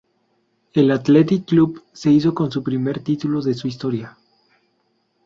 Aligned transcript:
El 0.73 0.89
Athletic 0.89 1.45
Club 1.45 1.83
se 1.93 2.09
hizo 2.09 2.33
con 2.33 2.51
su 2.51 2.63
primer 2.63 3.01
título 3.03 3.39
de 3.43 3.53
su 3.53 3.67
historia. 3.67 4.17